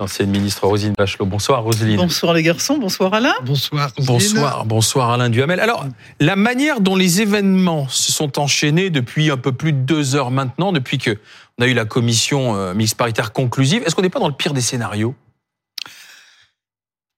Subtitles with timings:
[0.00, 1.26] l'ancienne ministre Roselyne Bachelot.
[1.26, 1.96] Bonsoir Roselyne.
[1.96, 3.34] Bonsoir les garçons, bonsoir Alain.
[3.44, 3.92] Bonsoir.
[3.98, 5.60] Bonsoir, bonsoir Alain Duhamel.
[5.60, 5.86] Alors,
[6.18, 10.30] la manière dont les événements se sont enchaînés depuis un peu plus de deux heures
[10.30, 11.18] maintenant, depuis que
[11.58, 14.34] on a eu la commission euh, mixte paritaire conclusive, est-ce qu'on n'est pas dans le
[14.34, 15.14] pire des scénarios?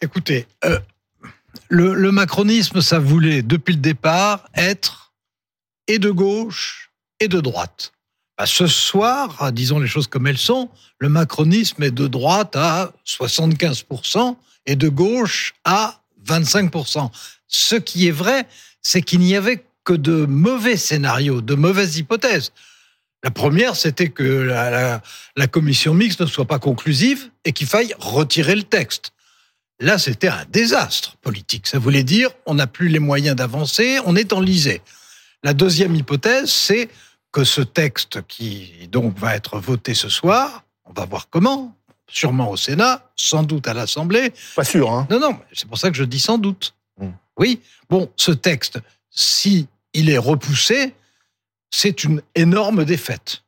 [0.00, 0.80] Écoutez, euh,
[1.68, 5.01] le, le macronisme, ça voulait depuis le départ être
[5.92, 6.90] et de gauche
[7.20, 7.92] et de droite.
[8.38, 12.92] Bah, ce soir, disons les choses comme elles sont, le macronisme est de droite à
[13.06, 17.10] 75% et de gauche à 25%.
[17.46, 18.46] Ce qui est vrai,
[18.80, 22.52] c'est qu'il n'y avait que de mauvais scénarios, de mauvaises hypothèses.
[23.22, 25.02] La première, c'était que la,
[25.36, 29.12] la, commission mixte ne soit pas conclusive et qu'il faille retirer le texte.
[29.78, 31.66] Là, c'était un désastre politique.
[31.66, 34.80] Ça voulait dire on n'a plus les moyens d'avancer, on est enlisé.
[35.42, 36.88] La deuxième hypothèse, c'est
[37.32, 41.74] que ce texte qui donc va être voté ce soir, on va voir comment,
[42.06, 44.32] sûrement au Sénat, sans doute à l'Assemblée.
[44.54, 46.74] Pas sûr, hein Non, non, c'est pour ça que je dis sans doute.
[46.98, 47.08] Mmh.
[47.38, 48.78] Oui, bon, ce texte,
[49.10, 50.94] si il est repoussé,
[51.70, 53.42] c'est une énorme défaite.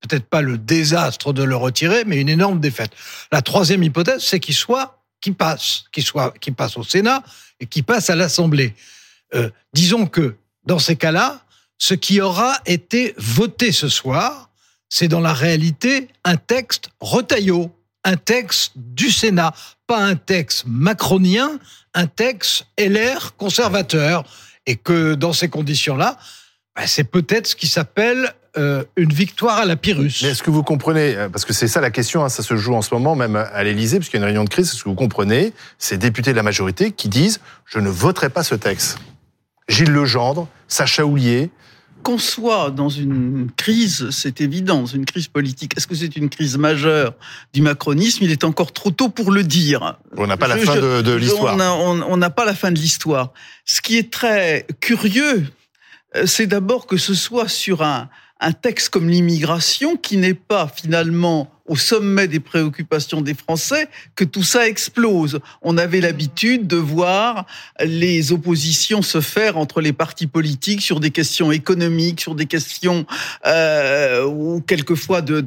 [0.00, 2.90] Peut-être pas le désastre de le retirer, mais une énorme défaite.
[3.30, 7.22] La troisième hypothèse, c'est qu'il soit, qu'il passe, qu'il soit, qu'il passe au Sénat
[7.60, 8.74] et qu'il passe à l'Assemblée.
[9.34, 11.42] Euh, disons que dans ces cas-là,
[11.78, 14.50] ce qui aura été voté ce soir,
[14.88, 17.70] c'est dans la réalité un texte retaillot,
[18.04, 19.54] un texte du Sénat,
[19.86, 21.58] pas un texte macronien,
[21.94, 24.24] un texte LR conservateur.
[24.66, 26.18] Et que dans ces conditions-là,
[26.76, 30.20] bah, c'est peut-être ce qui s'appelle euh, une victoire à la Pyrrhus.
[30.22, 32.54] Mais est-ce que vous comprenez, euh, parce que c'est ça la question, hein, ça se
[32.56, 34.84] joue en ce moment même à l'Élysée, puisqu'il y a une réunion de crise, est-ce
[34.84, 38.54] que vous comprenez ces députés de la majorité qui disent «je ne voterai pas ce
[38.54, 38.98] texte».
[39.72, 41.50] Gilles Legendre, Sacha Houlier,
[42.02, 45.76] qu'on soit dans une crise, c'est évident, dans une crise politique.
[45.76, 47.14] Est-ce que c'est une crise majeure
[47.54, 48.24] du macronisme?
[48.24, 49.96] Il est encore trop tôt pour le dire.
[50.16, 51.56] On n'a pas la fin de, l'histoire.
[51.80, 53.32] On n'a pas la fin de l'histoire.
[53.64, 55.46] Ce qui est très curieux,
[56.16, 58.08] euh, c'est d'abord que ce soit sur un,
[58.40, 64.24] un texte comme l'immigration qui n'est pas finalement au sommet des préoccupations des Français que
[64.24, 65.40] tout ça explose.
[65.62, 67.46] On avait l'habitude de voir
[67.80, 73.06] les oppositions se faire entre les partis politiques sur des questions économiques, sur des questions
[73.46, 75.42] euh, ou quelquefois de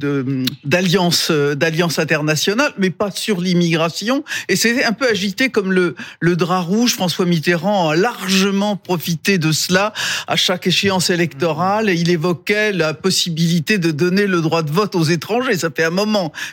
[0.63, 4.23] d'alliance d'alliance internationale, mais pas sur l'immigration.
[4.47, 6.93] Et c'était un peu agité comme le le drap rouge.
[6.93, 9.93] François Mitterrand a largement profité de cela
[10.27, 11.89] à chaque échéance électorale.
[11.89, 15.57] Il évoquait la possibilité de donner le droit de vote aux étrangers.
[15.57, 16.04] Ça fait un moment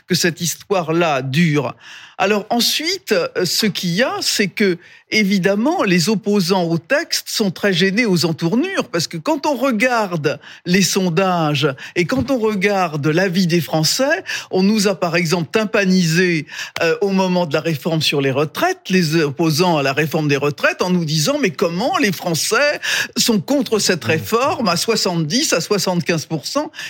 [0.06, 1.74] que cette histoire-là dure.
[2.22, 3.12] Alors ensuite,
[3.42, 4.78] ce qu'il y a, c'est que
[5.12, 10.38] évidemment, les opposants au texte sont très gênés aux entournures, parce que quand on regarde
[10.64, 14.22] les sondages et quand on regarde l'avis des Français,
[14.52, 16.46] on nous a par exemple tympanisé
[16.80, 20.36] euh, au moment de la réforme sur les retraites, les opposants à la réforme des
[20.36, 22.80] retraites, en nous disant mais comment les Français
[23.16, 26.28] sont contre cette réforme à 70 à 75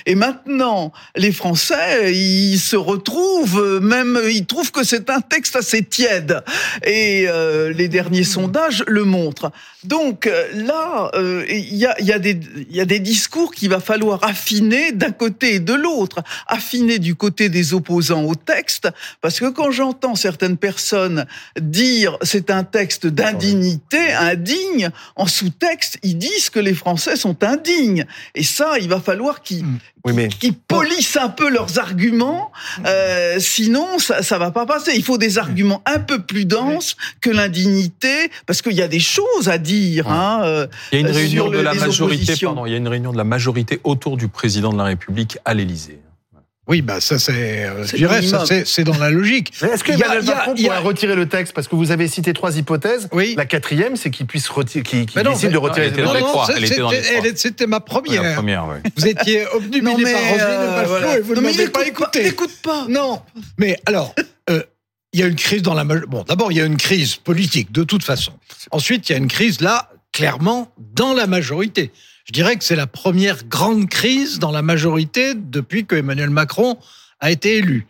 [0.05, 5.83] et maintenant les Français ils se retrouvent même ils trouvent que c'est un texte assez
[5.83, 6.43] tiède
[6.85, 9.53] et euh, les derniers derniers sondages le montrent.
[9.85, 12.39] Donc euh, là, euh, il y, a, y, a des,
[12.71, 16.23] y a des discours qu'il va falloir affiner d'un côté et de l'autre.
[16.47, 18.89] Affiner du côté des opposants au texte,
[19.21, 21.27] parce que quand j'entends certaines personnes
[21.61, 28.07] dire c'est un texte d'indignité, indigne, en sous-texte, ils disent que les Français sont indignes.
[28.35, 29.65] Et ça, il va falloir qu'ils
[30.05, 30.29] oui,
[30.69, 32.51] polissent un peu leurs arguments,
[32.87, 34.93] euh, sinon ça, ça va pas passer.
[34.95, 39.01] Il faut des arguments un peu plus denses que l'indignité, parce qu'il y a des
[39.01, 42.35] choses à dire Hein, euh, il y a une réunion de la majorité.
[42.43, 45.39] Pardon, il y a une réunion de la majorité autour du président de la République
[45.45, 45.99] à l'Élysée.
[46.69, 49.53] Oui, bah ça c'est, euh, je dirais, ça c'est dans la logique.
[49.63, 51.55] Est-ce que Emmanuel Macron pourrait retirer le texte?
[51.55, 53.09] Parce que vous avez cité trois hypothèses.
[53.11, 53.35] Oui.
[53.37, 57.39] La quatrième, c'est qu'il puisse retirer, qu'il décide de retirer le texte.
[57.39, 58.23] C'était ma première.
[58.23, 58.91] La première oui.
[58.97, 61.19] Vous étiez obnubilé par Roselyne euh, voilà.
[61.19, 62.23] et vous ne m'avez pas écouté.
[62.23, 62.87] N'écoute pas.
[62.89, 63.23] Non.
[63.59, 64.15] Mais alors,
[64.49, 64.63] euh,
[65.13, 67.71] il y a une crise dans la bon d'abord il y a une crise politique
[67.71, 68.33] de toute façon
[68.71, 71.93] ensuite il y a une crise là clairement dans la majorité
[72.27, 76.79] je dirais que c'est la première grande crise dans la majorité depuis que Emmanuel Macron
[77.21, 77.87] a été élu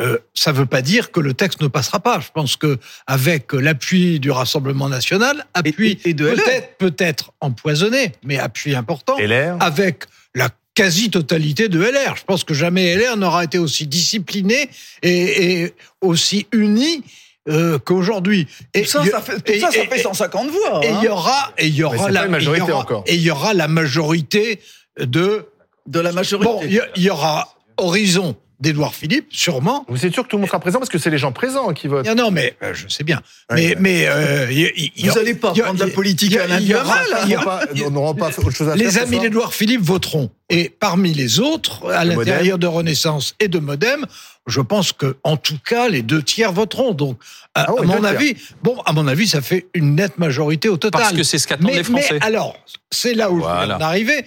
[0.00, 2.18] euh, ça ne veut pas dire que le texte ne passera pas.
[2.18, 8.38] Je pense que avec l'appui du Rassemblement national, appui et, de peut-être peut-être empoisonné, mais
[8.38, 9.16] appui important,
[9.60, 12.16] avec la quasi-totalité de LR.
[12.16, 14.68] Je pense que jamais LR n'aura été aussi discipliné
[15.02, 17.04] et, et aussi uni
[17.48, 18.46] euh, qu'aujourd'hui.
[18.72, 20.80] Et ça, ça fait, tout ça, ça fait 150 voix.
[20.82, 21.12] Et il y hein.
[21.12, 23.04] aura, et il y aura la majorité encore.
[23.06, 24.60] Et il y aura la majorité
[24.98, 25.46] de.
[25.86, 26.50] De la majorité.
[26.50, 29.84] Bon, il y, il y aura Horizon d'Édouard Philippe, sûrement.
[29.88, 31.72] Vous êtes sûr que tout le monde sera présent parce que c'est les gens présents
[31.72, 32.04] qui votent.
[32.06, 33.20] Non, non, mais euh, je sais bien.
[33.50, 33.76] Ouais, mais ouais.
[33.78, 36.58] mais euh, y- il y Vous n'allez pas y prendre la y politique y à
[36.58, 38.84] y y On aura- n'aura pas- autre chose à faire.
[38.84, 40.30] les amis soir d'Édouard Philippe voteront.
[40.50, 44.04] Et parmi les autres, à l'intérieur de Renaissance et de Modem,
[44.46, 46.92] je pense que, en tout cas, les deux tiers voteront.
[46.92, 47.18] Donc,
[47.54, 48.10] à, Ah ouais, à mon tiers.
[48.10, 51.00] avis, bon, à mon avis, ça fait une nette majorité au total.
[51.00, 52.08] Parce que c'est ce qu'attendent les Français.
[52.20, 52.56] mais alors,
[52.90, 53.64] c'est là où je Voilà.
[53.66, 54.24] viens d'en arriver.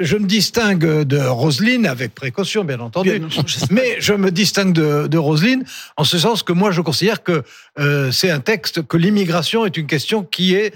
[0.00, 3.18] Je me distingue de Roselyne avec précaution, bien entendu.
[3.18, 3.28] Bien,
[3.70, 5.64] mais je me distingue de, de Roselyne
[5.96, 7.42] en ce sens que moi, je considère que
[7.78, 10.72] euh, c'est un texte que l'immigration est une question qui est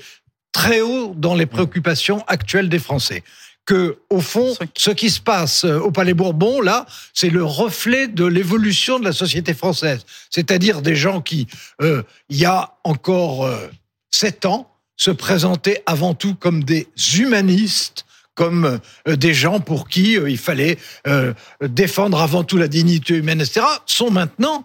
[0.53, 3.25] très haut dans les préoccupations actuelles des Français.
[3.65, 6.85] Que, au fond, ce qui se passe euh, au Palais Bourbon, là,
[7.15, 10.05] c'est le reflet de l'évolution de la société française.
[10.31, 11.47] C'est-à-dire des gens qui,
[11.81, 13.69] euh, il y a encore euh,
[14.11, 18.05] sept ans, se présentaient avant tout comme des humanistes,
[18.35, 23.15] comme euh, des gens pour qui euh, il fallait euh, défendre avant tout la dignité
[23.15, 24.65] humaine, etc., sont maintenant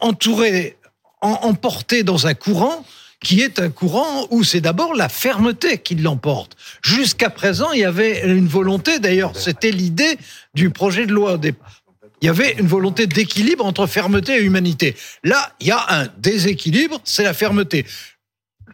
[0.00, 0.76] entourés,
[1.20, 2.84] en- emportés dans un courant
[3.20, 6.56] qui est un courant où c'est d'abord la fermeté qui l'emporte.
[6.82, 10.16] Jusqu'à présent, il y avait une volonté, d'ailleurs, c'était l'idée
[10.54, 11.82] du projet de loi au départ.
[12.20, 14.96] Il y avait une volonté d'équilibre entre fermeté et humanité.
[15.24, 17.86] Là, il y a un déséquilibre, c'est la fermeté.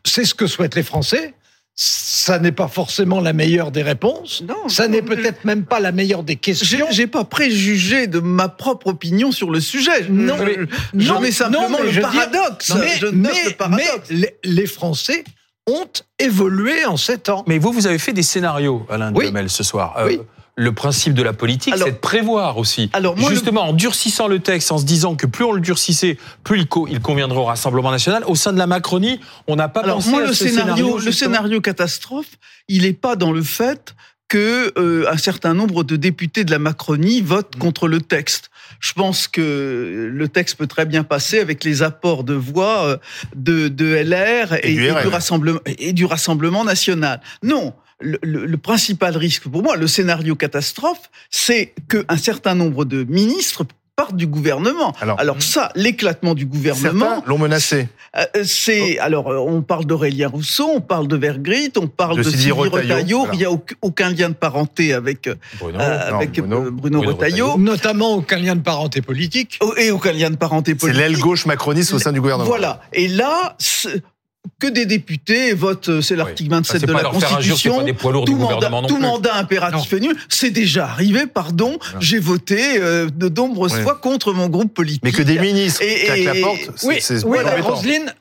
[0.04, 1.34] C'est ce que souhaitent les Français.
[1.76, 4.44] Ça n'est pas forcément la meilleure des réponses.
[4.48, 6.86] Non, Ça n'est peut-être même pas la meilleure des questions.
[6.90, 10.04] j'ai pas préjugé de ma propre opinion sur le sujet.
[10.04, 10.56] Je- Non, je, mais-
[10.94, 12.72] je non, mets simplement non, mais le je veux dire- paradoxe.
[12.78, 14.08] mais, je note mais- le paradoxe.
[14.10, 15.24] mais les, les Français
[15.66, 15.88] ont
[16.20, 17.42] évolué en sept ans.
[17.48, 19.24] Mais vous, vous avez fait des scénarios, Alain Oui.
[19.24, 19.94] Duhamel, ce soir.
[19.98, 20.20] Euh, Oui.
[20.56, 22.88] Le principe de la politique, Alors- c'est de prévoir aussi.
[22.92, 25.60] Alors, moi, le- Justement, en durcissant le texte, en se disant que plus on le
[25.60, 28.22] durcissait, plus il, co- il conviendrait au Rassemblement national.
[28.28, 29.18] Au sein de la Macronie,
[29.48, 32.28] on n'a pas Alors pensé moi, à le ce scénario, le scénario catastrophe,
[32.68, 33.96] il n'est pas dans le fait
[34.28, 38.50] que euh, un certain nombre de députés de la Macronie votent contre le texte.
[38.80, 42.96] Je pense que le texte peut très bien passer avec les apports de voix euh,
[43.34, 45.02] de, de LR et, Et du et RN.
[45.02, 47.20] du Rassemblement et du Rassemblement national.
[47.42, 47.74] Non.
[48.00, 53.04] Le, le- le principal risque pour moi, le scénario catastrophe, c'est qu'un certain nombre de
[53.04, 53.64] ministres
[53.96, 54.92] partent du gouvernement.
[55.00, 57.86] Alors, Alors ça, l'éclatement du gouvernement, l'ont menacé.
[58.16, 62.24] euh, c'est alors euh, on parle d'Aurélien Rousseau, on parle de Vergrit, on parle De
[62.24, 63.18] de, Sylvie Retailleau, Retailleau.
[63.20, 63.32] voilà.
[63.34, 63.50] Il n'y a
[63.82, 65.78] aucun, lien de parenté avec euh, Bruno.
[65.78, 66.56] non, avec Bruno.
[66.56, 69.58] euh, Bruno, Bruno Retailleau Notamment aucun lien de parenté politique.
[69.62, 71.00] Oh, et aucun lien de parenté C'est politique.
[71.00, 72.48] l'aile gauche macroniste au sein du gouvernement.
[72.48, 72.80] Voilà.
[72.92, 74.02] Et là, c'est-
[74.60, 77.56] que des députés votent, euh, c'est l'article 27 c'est de pas la leur faire injure,
[77.56, 77.76] c'est Constitution.
[77.78, 79.02] pas des poids lourds du Tout mandat, gouvernement non tout plus.
[79.02, 80.16] mandat impératif est nul.
[80.28, 81.78] C'est déjà arrivé, pardon.
[82.00, 85.02] J'ai voté euh, de nombreuses fois contre mon groupe politique.
[85.02, 87.38] Mais que des ministres Et- claquent la porte, c'est Oui, c'est oui.
[87.60, 88.14] Roselyne,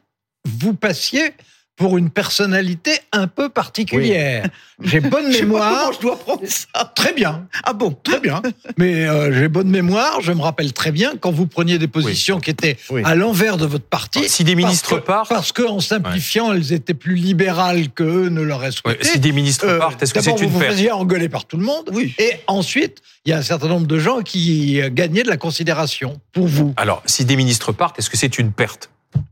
[0.59, 1.33] vous passiez
[1.75, 4.47] pour une personnalité un peu particulière.
[4.81, 5.79] J'ai bonne Je sais pas mémoire.
[5.79, 6.93] comment je dois prendre ça.
[6.95, 8.41] Très bien, Ah bon très bien.
[8.77, 10.21] Mais euh, j'ai bonne mémoire.
[10.21, 13.01] Je me rappelle très bien quand vous preniez des positions qui étaient Oui.
[13.05, 14.29] à l'envers de votre parti.
[14.29, 18.03] Si des ministres parce que, partent- parce que en simplifiant, elles étaient plus libérales que
[18.03, 19.05] eux ne l'auraient Ouais, souhaité.
[19.07, 20.73] si des ministres Euh, partent, est-ce que c'est vous une vous perte?
[20.73, 21.89] faisiez engueuler par tout le monde.
[21.91, 22.13] Oui.
[22.19, 26.19] Et ensuite, il y a un certain nombre de gens qui gagnaient de la considération
[26.33, 26.73] pour vous.
[26.77, 28.89] Alors, si des ministres partent, est-ce que c'est une perte?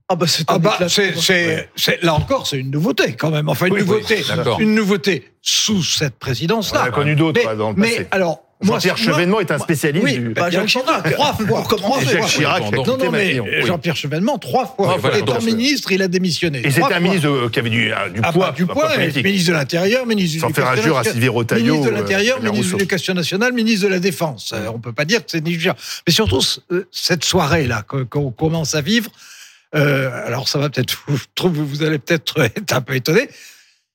[0.10, 0.78] Ah bah c'est un Ah bah,
[2.02, 3.48] là encore, c'est une nouveauté quand même.
[3.50, 4.60] Enfin, une Oui, oui, nouveauté, d'accord.
[4.60, 6.84] une nouveté sous cette On présidence-là.
[6.84, 8.08] a connu d'autres mais, ouais, dans le mais passé.
[8.12, 10.30] alors, moi, Jean-Pierre Chevènement est un spécialiste oui, du...
[10.34, 11.12] bah, Jacques Chirac.
[11.14, 12.00] trois fois.
[12.06, 13.66] Jacques Chirac, Oui, non, Non, mais euh, Oui.
[13.68, 14.98] Jean-Pierre Chevènement, trois fois.
[15.00, 16.62] Voilà, Étant ministre, il a démissionné.
[16.64, 18.90] Et c'était un ministre de- qui avait du, euh, du Ah, poids, bah, du poids,
[18.90, 19.24] politique.
[19.26, 21.96] ministre de l'Intérieur, ministre de Sans faire l'Éducation injure à nationale, Sylvie Retailleau, Ministre de
[21.96, 22.78] euh, l'Intérieur, ministre de Rousseau.
[22.78, 24.52] l'Éducation nationale, ministre de la Défense.
[24.54, 25.74] Euh, On peut pas dire que c'est négligent.
[26.06, 29.10] Mais surtout, euh, cette soirée-là qu'on commence à vivre,
[29.76, 33.30] euh, alors ça va peut-être, vous, je trouve, vous allez peut-être être un peu étonné,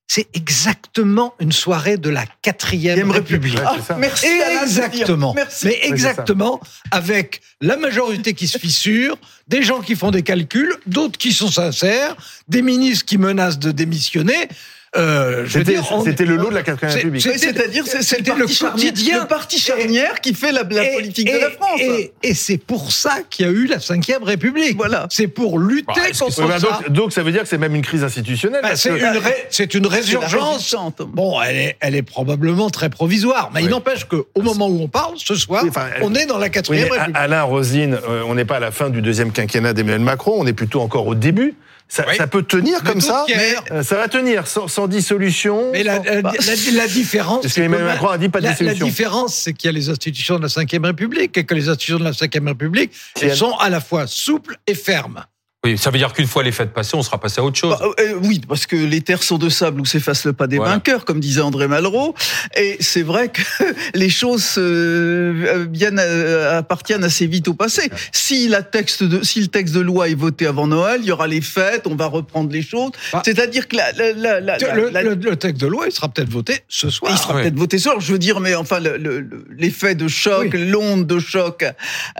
[0.08, 3.56] c'est exactement une soirée de la quatrième République.
[3.56, 3.96] Ouais, Ah, c'est ça.
[3.96, 4.26] merci.
[4.62, 5.34] Exactement.
[5.34, 5.66] Merci.
[5.66, 6.60] Mais exactement,
[6.92, 9.18] avec la majorité qui se fissure,
[9.48, 12.14] des gens qui font des calculs, d'autres qui sont sincères,
[12.46, 14.48] des ministres qui menacent de démissionner.
[14.96, 17.20] Euh, C'était on- le lot de la 4 c'est- République.
[17.22, 19.20] c'est- Oui, C'est-à-dire, c'est c'est C'était le, quotidien.
[19.22, 21.80] le parti charnière qui fait la, la Et- politique et- de la France.
[21.80, 24.76] Et, et c'est pour ça qu'il y a eu la Cinquième République.
[24.76, 25.06] Voilà.
[25.10, 26.66] C'est pour lutter Bah, que contre bah, ça.
[26.66, 28.60] donc, donc ça veut dire que c'est même une crise institutionnelle.
[28.62, 30.74] Bah, c'est une, ré- résurgence.
[31.12, 33.70] Bon, elle est, elle est probablement très provisoire, mais il Oui.
[33.70, 36.52] n'empêche qu'au moment où on parle, ce soir, Oui, enfin, on est dans la Oui,
[36.52, 37.16] quatrième mais République.
[37.16, 40.46] Alain, Roselyne, euh, on n'est pas à la fin du deuxième quinquennat d'Emmanuel Macron, on
[40.46, 41.54] est plutôt encore au début.
[41.88, 42.16] Ça, Oui.
[42.16, 43.62] ça peut tenir Mais comme ça Pierre.
[43.70, 45.70] Euh, Ça va tenir, sans, sans dissolution.
[45.72, 47.42] Mais la, sans- Bah, la- la différence.
[47.42, 48.86] Parce que Macron a dit pas de la, la dissolution.
[48.86, 51.98] différence, c'est qu'il y a les institutions de la Ve République et que les institutions
[51.98, 55.24] de la Ve République, elles- sont à la fois souples et fermes.
[55.66, 57.76] Oui, ça veut dire qu'une fois les fêtes passées, on sera passé à autre chose.
[57.80, 60.58] Bah, euh, oui, parce que les terres sont de sable où s'efface le pas des
[60.58, 60.72] Voilà.
[60.74, 62.14] vainqueurs, comme disait André Malraux.
[62.56, 63.42] Et c'est vrai que
[63.94, 67.90] les choses euh, bien euh, appartiennent assez vite au passé.
[68.12, 71.12] Si la texte de, si le texte de loi est voté avant Noël, il y
[71.12, 72.92] aura les fêtes, on va reprendre les choses.
[73.12, 73.22] Ah.
[73.24, 75.92] C'est-à-dire que la, la, la, la- Tiens, le, la- le- le texte de loi, il
[75.92, 77.10] sera peut-être voté ce soir.
[77.12, 77.42] il sera ouais.
[77.42, 80.54] peut-être voté ce soir, je veux dire, mais enfin, le- le- le- l'effet de choc,
[80.54, 81.64] l'onde de choc,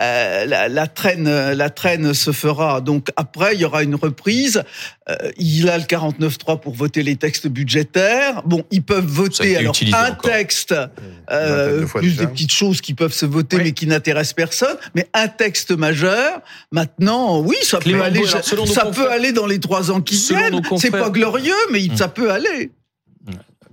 [0.01, 2.81] euh, la, la traîne, la traîne se fera.
[2.81, 4.63] Donc après, il y aura une reprise.
[5.09, 8.41] Euh, il a le 49-3 pour voter les textes budgétaires.
[8.45, 10.31] Bon, ils peuvent voter alors un encore.
[10.31, 10.73] texte,
[11.31, 12.21] euh, de plus déjà.
[12.25, 13.63] des petites choses qui peuvent se voter Oui.
[13.65, 14.75] mais qui n'intéressent personne.
[14.95, 16.41] Mais un texte majeur,
[16.71, 18.21] maintenant, oui, ça Clément peut aller.
[18.51, 20.61] Alors, ça peut aller dans les trois ans qui viennent.
[20.77, 21.95] C'est pas glorieux, mais Hmm.
[21.95, 22.71] ça peut aller.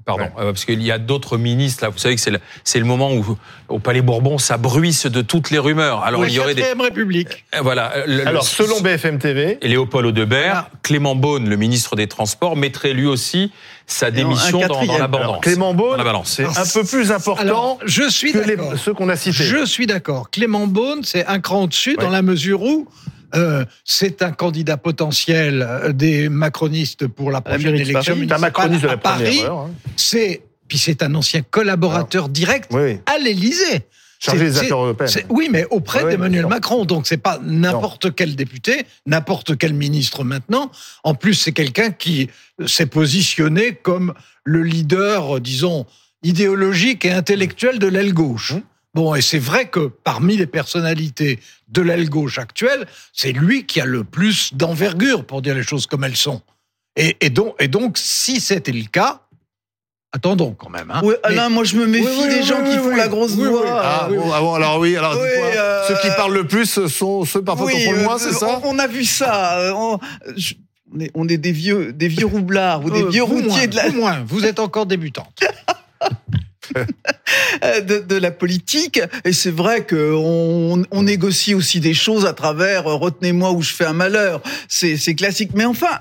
[0.06, 0.30] Pardon, Ouais.
[0.38, 1.88] euh, parce qu'il y a d'autres ministres là.
[1.90, 5.22] Vous savez que c'est le, c'est le moment où au Palais Bourbon ça bruisse de
[5.22, 6.02] toutes les rumeurs.
[6.04, 7.44] Alors il y aurait des République.
[7.56, 7.92] euh, voilà.
[7.96, 10.70] euh, le- Alors, le- selon BFM TV, et Léopold Audebert, Voilà.
[10.82, 13.50] Clément Beaune, le ministre des Transports, mettrait lui aussi
[13.86, 14.98] sa démission dans, dans quatrième.
[14.98, 15.38] la alors, balance.
[15.40, 16.28] Clément Dans Beaune, la balance.
[16.36, 18.76] c'est un peu plus important Alors, je suis que les- d'accord.
[18.78, 19.44] ceux qu'on a cités.
[19.44, 20.28] Je suis d'accord.
[20.30, 22.04] Clément Beaune, c'est un cran au-dessus Ouais.
[22.04, 22.86] dans la mesure où
[23.34, 28.04] euh, c'est un candidat potentiel euh, des macronistes pour la prochaine élection Paris.
[28.04, 29.42] C'est un municipale macroniste de à Paris.
[29.48, 29.70] hein.
[29.96, 33.82] C'est puis c'est un ancien collaborateur direct Oui, à l'Élysée.
[34.18, 35.26] Chargé des affaires européennes.
[35.28, 36.46] Oui, mais auprès d'Emmanuel.
[36.46, 36.86] Macron.
[36.86, 40.70] Donc, c'est pas n'importe quel député, n'importe quel ministre maintenant.
[41.02, 42.30] En plus, c'est quelqu'un qui
[42.66, 44.14] s'est positionné comme
[44.44, 45.84] le leader, disons,
[46.22, 48.54] idéologique et intellectuel de l'aile gauche.
[48.54, 48.60] Mmh.
[48.94, 53.80] Bon, et c'est vrai que parmi les personnalités de l'aile gauche actuelle, c'est lui qui
[53.80, 56.42] a le plus d'envergure, pour dire les choses comme elles sont.
[56.96, 59.22] Et, et donc, et donc, si c'était le cas,
[60.12, 60.92] attendons quand même.
[60.92, 61.02] Hein.
[61.28, 62.96] Mais- moi je me méfie Oui, oui, des oui, gens oui, qui oui, font oui.
[62.96, 63.48] la grosse Oui, oui.
[63.48, 63.64] voix.
[63.82, 67.24] Ah, euh, bon, ah bon, alors oui, alors euh, ceux qui parlent le plus sont
[67.24, 68.60] ceux parfois qui font le euh, moins, c'est ça?
[68.62, 69.58] on, a vu ça.
[69.58, 69.98] euh, On,
[70.36, 70.54] je-
[70.94, 73.66] on est, on est des vieux, des vieux roublards ou des Euh, vieux routiers moins,
[73.66, 75.40] de la, vous moins, vous êtes encore débutante.
[77.62, 79.00] euh, de, de la politique.
[79.24, 83.72] Et c'est vrai qu'on on négocie aussi des choses à travers euh, retenez-moi ou je
[83.72, 84.40] fais un malheur.
[84.68, 85.50] C'est classique.
[85.54, 86.00] Mais enfin,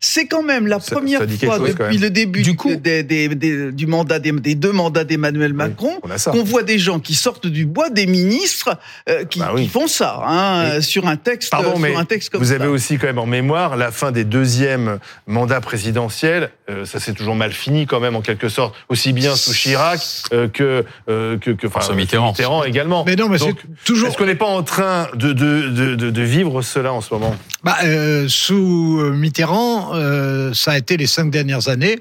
[0.00, 3.72] c'est quand même la première ça fois depuis le début Du coup- des, des- des-
[3.72, 6.00] du mandat des, des deux mandats d'Emmanuel Macron.
[6.00, 9.64] Qu'on voit des gens qui sortent du bois, des ministres euh, qui, Bah oui.
[9.64, 12.48] qui font ça hein, euh, sur un texte, Pardon, sur mais un texte comme vous
[12.48, 12.54] ça.
[12.56, 16.50] avez aussi quand même en mémoire la fin des deuxièmes mandats présidentiels.
[16.68, 20.00] Euh, ça s'est toujours mal fini quand même en quelque sorte, aussi bien sous Chirac
[20.32, 22.28] euh, que euh, que, que enfin, Mitterrand.
[22.30, 23.04] Mitterrand également.
[23.06, 24.08] Mais non, mais Donc, c'est toujours.
[24.08, 27.14] Est-ce qu'on n'est pas en train de, de, de, de, de vivre cela en ce
[27.14, 27.34] moment?
[27.62, 29.10] Bah, euh, sous euh,
[29.50, 32.00] Mitterrand, euh, ça a été les cinq dernières années.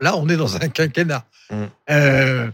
[0.00, 1.24] Là, on est dans un quinquennat.
[1.50, 1.54] Mm.
[1.90, 2.50] Euh,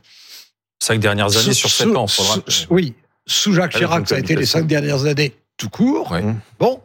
[0.81, 2.37] Cinq dernières années sous- sur sept sous- ans, faudra.
[2.49, 2.95] sous- Oui,
[3.27, 6.17] sous Jacques Chirac, ça a été les cinq dernières années tout court.
[6.59, 6.81] Bon,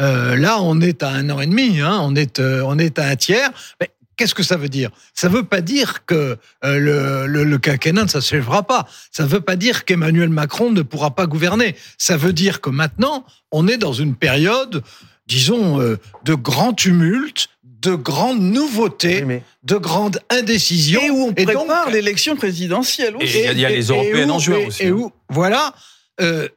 [0.00, 1.80] euh, là, on est à un an et demi.
[1.80, 3.50] Hein, on est, euh, on est à un tiers.
[3.80, 4.90] Mais qu'est-ce que ça veut dire?
[5.14, 8.86] Ça veut pas dire que euh, le, le, le quinquennat ne s'achèvera pas.
[9.10, 11.74] Ça veut pas dire qu'Emmanuel Macron ne pourra pas gouverner.
[11.96, 14.82] Ça veut dire que maintenant, on est dans une période,
[15.36, 21.00] disons, euh, de grand tumulte, de grandes nouveautés, Oui, mais de grande indécision.
[21.02, 23.38] Et où on Et donc- prépare l'élection présidentielle aussi.
[23.38, 24.86] Et il y a- il y a les Européennes où- en juin et- aussi, Et
[24.88, 24.92] hein.
[24.92, 25.74] où, voilà.
[26.20, 26.48] euh,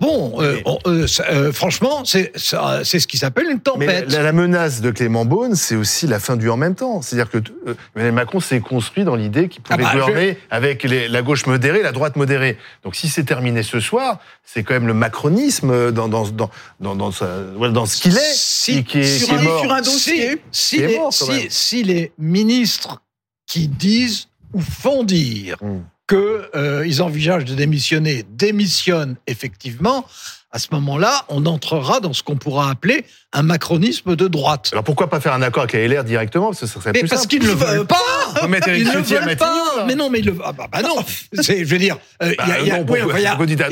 [0.00, 4.10] bon, euh, Mais- on- euh, ça, euh, franchement, c'est ce qui s'appelle une Mais tempête.
[4.12, 7.02] la, la menace de Clément Beaune, c'est aussi la fin du en même temps.
[7.02, 10.82] C'est-à-dire que euh, Emmanuel Macron s'est construit dans l'idée qu'il pouvait Ah bah, gouverner avec
[10.84, 12.56] les- la gauche modérée, la droite modérée.
[12.82, 16.96] Donc si c'est terminé ce soir, c'est quand même le macronisme dans, dans, dans, dans,
[16.96, 19.42] dans, sa- voilà, dans ce qu'il est, Si- qui, qui est, sur qui est un-
[19.42, 19.60] mort.
[19.60, 20.42] sur un dossier.
[20.50, 21.46] Si, les, mort, quand si- même.
[21.50, 23.02] si les ministres
[23.46, 25.80] qui disent ou font dire Mm.
[26.08, 30.04] Que euh, ils envisagent de démissionner démissionnent effectivement,
[30.50, 34.70] à ce moment-là, on entrera dans ce qu'on pourra appeler un macronisme de droite.
[34.72, 36.46] Alors pourquoi pas faire un accord avec la LR directement?
[36.46, 37.96] Parce que ça serait Mais plus parce qu'ils ne le Bah, veulent pas.
[38.42, 39.84] Vous Ils ne à veulent pas.
[39.86, 40.96] Mais non, mais le, ah bah, bah non.
[41.32, 42.70] Je veux dire, euh, Bah il y a, il y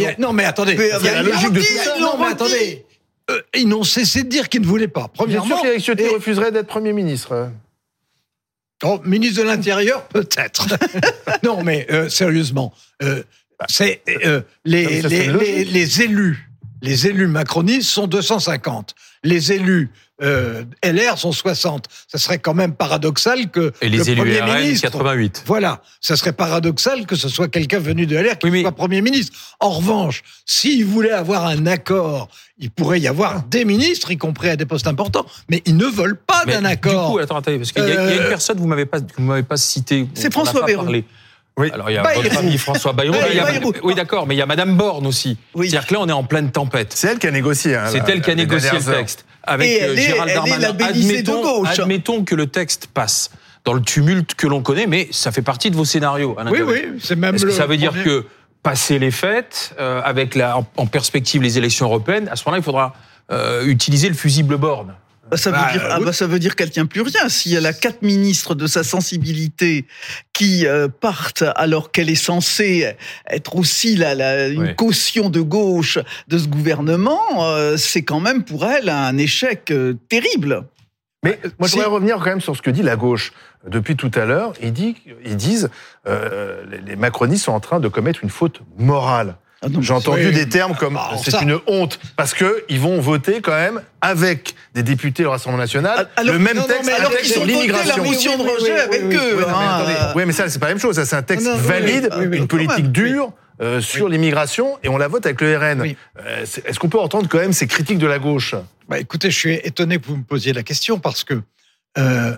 [0.07, 0.75] a- non, mais attendez.
[0.77, 2.01] Mais il y a- la logique de tout.
[2.01, 2.85] Non, mais Ils attendez.
[3.31, 5.01] Euh, ils n'ont cessé de dire qu'ils ne voulaient pas.
[5.01, 7.49] Bien Premièrement, sûr qu'Éric Ciotti et- refuserait d'être Premier ministre.
[8.85, 10.67] Oh, ministre de l'Intérieur, peut-être.
[11.43, 13.23] non, mais euh, sérieusement, euh,
[13.69, 16.51] c'est euh, les, les élus,
[16.83, 18.95] les élus macronistes sont 250.
[19.25, 19.91] Les élus
[20.23, 21.87] euh, LR sont 60.
[22.09, 25.43] Ça serait quand même paradoxal que Et le les élus premier RN, ministre 88.
[25.47, 28.73] voilà, ça serait paradoxal que ce soit quelqu'un venu de LR qui Oui, mais- soit
[28.73, 29.37] Premier ministre.
[29.61, 34.49] En revanche, s'il voulait avoir un accord, il pourrait y avoir des ministres, y compris
[34.49, 37.11] à des postes importants, mais ils ne veulent pas d'un Du accord.
[37.13, 39.01] coup, attends, attendez, parce qu'il y, y a une Euh, personne que vous m'avez pas,
[39.01, 40.09] que vous m'avez pas cité.
[40.15, 40.87] C'est François Bayrou.
[41.59, 41.71] Oui.
[41.73, 42.23] Alors il y a Bayrou.
[42.23, 43.13] votre ami François Bayrou.
[43.15, 43.73] Bayrou, mais il y a- Bayrou.
[43.83, 45.39] oui, d'accord, mais il y a Madame Borne aussi.
[45.55, 45.71] Oui.
[45.71, 46.93] C'est-à-dire que là, on est en pleine tempête.
[46.95, 47.75] C'est elle qui a négocié.
[47.77, 49.25] hein, C'est elle qui a négocié le texte.
[49.43, 50.87] Avec Et elle euh, est- Gérald elle est Darmanin.
[50.89, 51.79] admettons, gauche.
[51.79, 53.31] admettons que le texte passe
[53.65, 56.37] dans le tumulte que l'on connaît, mais ça fait partie de vos scénarios.
[56.39, 58.27] Alain Oui, oui, c'est même Est-ce que ça veut dire que
[58.63, 62.61] passer les fêtes, euh, avec la, en, en perspective les élections européennes, à ce moment-là,
[62.61, 62.95] il faudra
[63.33, 64.95] euh, utiliser le fusible borne
[65.35, 66.05] ça, veut Bah, dire, ah, oui.
[66.05, 67.29] bah, ça veut dire qu'elle tient plus rien.
[67.29, 69.87] Si elle a quatre ministres de sa sensibilité
[70.33, 72.95] qui euh, partent alors qu'elle est censée
[73.29, 78.45] être aussi la, la- une caution de gauche de ce gouvernement, euh, c'est quand même
[78.45, 80.65] pour elle un échec euh, terrible.
[81.25, 83.33] Mais moi, je voudrais revenir quand même sur ce que dit la gauche
[83.67, 84.53] depuis tout à l'heure.
[84.63, 85.71] Ils, dit- ils disent
[86.07, 89.37] euh, les, les macronistes sont en train de commettre une faute morale.
[89.67, 90.33] Ah J'ai entendu oui.
[90.33, 94.55] des termes comme alors c'est une honte parce que ils vont voter quand même avec
[94.75, 97.41] des députés au Rassemblement national Alors- le même non, non, texte mais alors texte ont
[97.41, 98.05] voté la l'immigration.
[98.05, 99.17] motion de Oui, oui, rejet oui, avec oui, oui.
[99.17, 99.35] eux.
[99.39, 99.95] Oui, mais attendez.
[100.15, 100.95] Oui, mais ça c'est pas la même chose.
[100.97, 103.33] Ça c'est un texte Non, non, oui, valide, oui, oui, une politique dure.
[103.63, 105.81] euh, sur l'immigration et on la vote avec le RN.
[105.81, 105.97] Oui.
[106.25, 108.55] Euh, Est-ce qu'on peut entendre quand même ces critiques de la gauche?
[108.89, 111.41] Bah, écoutez, je suis étonné que vous me posiez la question parce que
[111.99, 112.37] euh,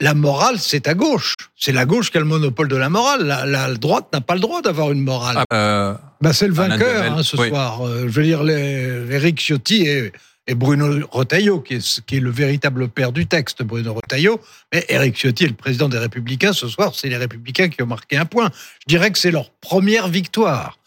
[0.00, 1.34] la morale, c'est à gauche.
[1.56, 3.24] C'est la gauche qui a le monopole de la morale.
[3.26, 5.42] La, la droite n'a pas le droit d'avoir une morale.
[5.52, 7.48] Euh, Bah, c'est le vainqueur hein, ce oui.
[7.48, 7.86] soir.
[7.86, 10.12] Euh, je veux dire, les, Éric Ciotti et,
[10.46, 14.40] et Bruno Retailleau, qui est, qui est le véritable père du texte, Bruno Retailleau.
[14.72, 16.52] Mais Éric Ciotti est le président des Républicains.
[16.52, 18.50] Ce soir, c'est les Républicains qui ont marqué un point.
[18.80, 20.78] Je dirais que c'est leur première victoire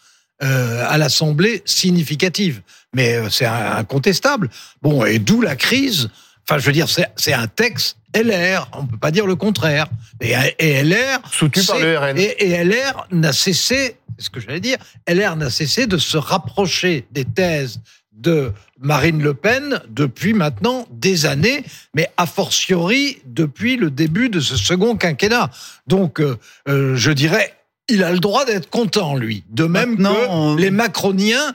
[0.42, 2.62] euh, à l'Assemblée significative.
[2.94, 4.48] Mais euh, c'est incontestable.
[4.80, 6.08] Bon, et d'où la crise?
[6.48, 8.68] Enfin, je veux dire, c'est un texte LR.
[8.72, 9.86] On peut pas dire le contraire.
[10.20, 12.18] Et, et LR Soutenu par le RN.
[12.18, 14.78] Et, et LR n'a cessé, c'est ce que j'allais dire,
[15.08, 17.80] LR n'a cessé de se rapprocher des thèses
[18.12, 21.64] de Marine Le Pen depuis maintenant des années,
[21.94, 25.50] mais a fortiori depuis le début de ce second quinquennat.
[25.86, 26.38] Donc, euh,
[26.68, 27.54] euh, je dirais,
[27.88, 29.44] il a le droit d'être content, lui.
[29.50, 31.54] De même Maintenant, que les macroniens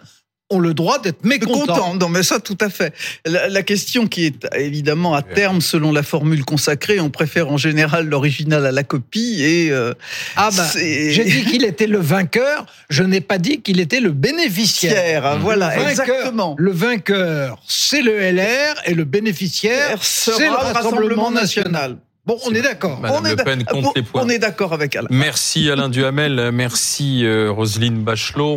[0.50, 1.66] ont le droit d'être mécontents.
[1.76, 2.94] Content, non mais ça tout à fait.
[3.26, 7.58] La, la question qui est évidemment à terme, selon la formule consacrée, on préfère en
[7.58, 9.94] général l'original à la copie et euh,
[10.38, 14.00] Ah ben, c'est- j'ai dit qu'il était le vainqueur, je n'ai pas dit qu'il était
[14.00, 15.26] le bénéficiaire.
[15.26, 16.56] Hein, voilà, Le vainqueur- exactement.
[16.58, 21.98] Le vainqueur, c'est le LR et le bénéficiaire, c'est le le Rassemblement national.
[22.26, 23.00] Bon, on est d'accord.
[23.00, 24.22] Madame on est Le Pen d'ac- compte les points.
[24.26, 25.08] On est d'accord avec Alain.
[25.10, 28.46] Merci Alain Duhamel, merci euh, Roselyne Bachelot.